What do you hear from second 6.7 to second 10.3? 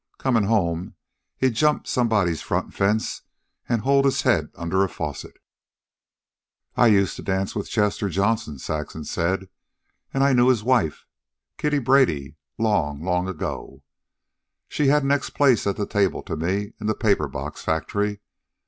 "I used to dance with Chester Johnson," Saxon said. "And